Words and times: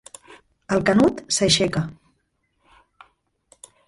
El 0.77 0.85
Canut 0.87 1.19
s'aixeca. 1.37 1.83